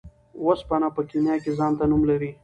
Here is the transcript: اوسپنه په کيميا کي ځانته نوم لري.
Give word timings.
اوسپنه 0.43 0.87
په 0.95 1.01
کيميا 1.09 1.35
کي 1.43 1.51
ځانته 1.57 1.83
نوم 1.91 2.01
لري. 2.09 2.29